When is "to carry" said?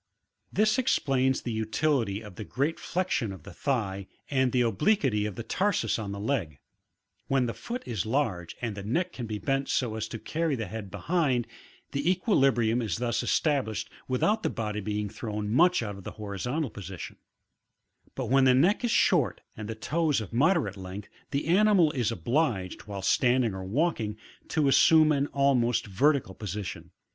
10.07-10.55